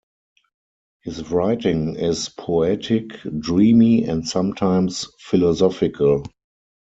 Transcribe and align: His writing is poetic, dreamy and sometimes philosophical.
His 1.03 1.29
writing 1.29 1.95
is 1.95 2.29
poetic, 2.29 3.21
dreamy 3.39 4.05
and 4.05 4.27
sometimes 4.27 5.07
philosophical. 5.19 6.23